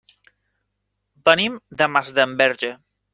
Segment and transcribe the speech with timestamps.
[1.29, 2.71] Venim de Masdenverge.